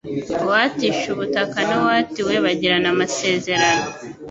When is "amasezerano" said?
2.93-3.87